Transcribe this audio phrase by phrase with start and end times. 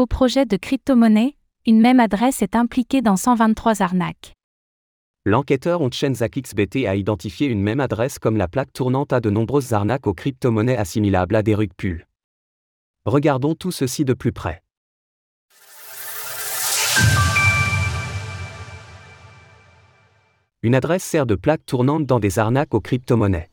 [0.00, 4.32] Faux projet de crypto-monnaie, une même adresse est impliquée dans 123 arnaques.
[5.26, 9.74] L'enquêteur Onchenzak XBT a identifié une même adresse comme la plaque tournante à de nombreuses
[9.74, 12.06] arnaques aux crypto-monnaies assimilables à des rug pulls.
[13.04, 14.62] Regardons tout ceci de plus près.
[20.62, 23.50] Une adresse sert de plaque tournante dans des arnaques aux crypto-monnaies.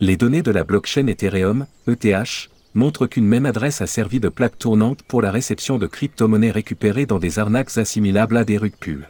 [0.00, 4.58] Les données de la blockchain Ethereum, ETH, montrent qu'une même adresse a servi de plaque
[4.58, 9.08] tournante pour la réception de crypto-monnaies récupérées dans des arnaques assimilables à des rug pulls.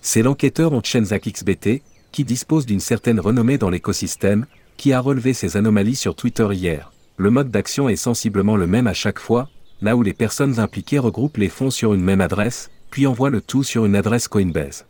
[0.00, 5.56] C'est l'enquêteur Onchenzak XBT, qui dispose d'une certaine renommée dans l'écosystème, qui a relevé ces
[5.56, 6.92] anomalies sur Twitter hier.
[7.16, 9.48] Le mode d'action est sensiblement le même à ci-chaque fois,
[9.80, 13.40] là où les personnes impliquées regroupent les fonds sur une même adresse, puis envoient le
[13.40, 14.86] tout sur une adresse Coinbase.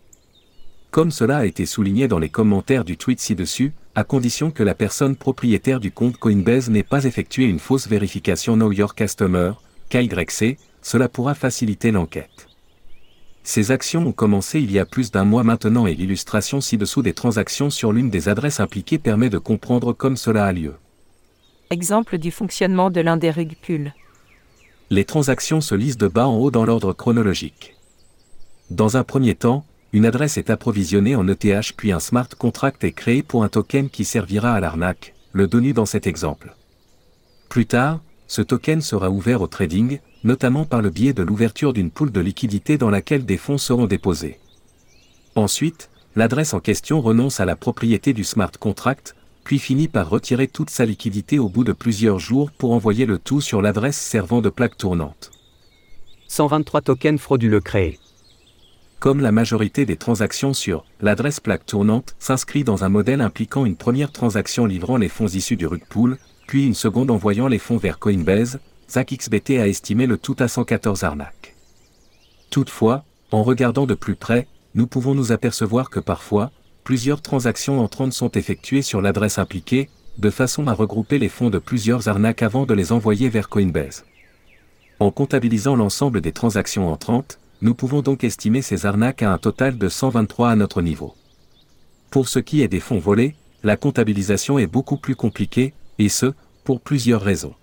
[0.91, 4.77] Comme cela a été souligné dans les commentaires du tweet ci-dessus, à condition que la
[4.77, 9.55] personne propriétaire du compte Coinbase n'ait pas effectué une fausse vérification Know Your Customer,
[9.89, 12.47] KYC, cela pourra faciliter l'enquête.
[13.43, 17.13] Ces actions ont commencé il y a plus d'un mois maintenant et l'illustration ci-dessous des
[17.13, 20.77] transactions sur l'une des adresses impliquées permet de comprendre comme cela a lieu.
[21.71, 23.93] Exemple du fonctionnement de l'un des pulls.
[24.91, 27.75] Les transactions se lisent de bas en haut dans l'ordre chronologique.
[28.71, 32.93] Dans un premier temps, une adresse est approvisionnée en ETH puis un smart contract est
[32.93, 36.55] créé pour un token qui servira à l'arnaque, le donné dans cet exemple.
[37.49, 41.91] Plus tard, ce token sera ouvert au trading, notamment par le biais de l'ouverture d'une
[41.91, 44.39] poule de liquidité dans laquelle des fonds seront déposés.
[45.35, 50.49] Ensuite, l'adresse en question renonce à la propriété du smart contract, puis finit par retirer
[50.49, 54.43] toute sa liquidité au bout de plusieurs jours pour envoyer le tout sur l'adresse servant
[54.43, 55.31] de plaque tournante.
[56.27, 57.99] 123 tokens frauduleux créés
[59.01, 63.77] comme la majorité des transactions sur l'adresse plaque tournante s'inscrit dans un modèle impliquant une
[63.77, 67.77] première transaction livrant les fonds issus du rug pool, puis une seconde envoyant les fonds
[67.77, 68.59] vers Coinbase,
[68.91, 71.55] ZachXBT a estimé le tout à 114 arnaques.
[72.51, 76.51] Toutefois, en regardant de plus près, nous pouvons nous apercevoir que parfois,
[76.83, 81.59] plusieurs transactions entrantes sont effectuées sur l'adresse impliquée, de façon à regrouper les fonds de
[81.59, 84.05] plusieurs arnaques avant de les envoyer vers Coinbase.
[84.99, 89.79] En comptabilisant l'ensemble des transactions entrantes, nous pouvons donc estimer ces arnaques à un total
[89.79, 91.15] de 123 à notre niveau.
[92.11, 96.33] Pour ce qui est des fonds volés, la comptabilisation est beaucoup plus compliquée, et ce,
[96.65, 97.55] pour plusieurs raisons.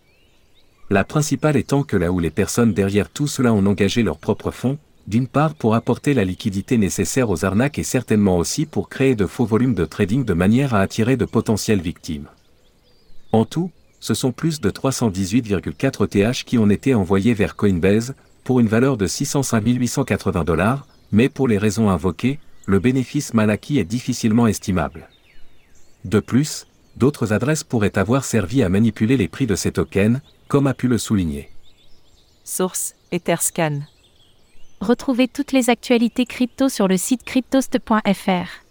[0.90, 4.52] La principale étant que là où les personnes derrière tout cela ont engagé leurs propres
[4.52, 9.16] fonds, d'une part pour apporter la liquidité nécessaire aux arnaques et certainement aussi pour créer
[9.16, 12.28] de faux volumes de trading de manière à attirer de potentielles victimes.
[13.32, 18.62] En tout, ce sont plus de 318,4 TH qui ont été envoyés vers Coinbase, pour
[18.62, 23.80] une valeur de 605 880 dollars, mais pour les raisons invoquées, le bénéfice mal acquis
[23.80, 25.10] est difficilement estimable.
[26.06, 30.68] De plus, d'autres adresses pourraient avoir servi à manipuler les prix de ces tokens, comme
[30.68, 31.50] a pu le souligner.
[32.44, 33.82] Source Etherscan.
[34.80, 38.66] Retrouvez toutes les actualités crypto sur le site cryptost.fr.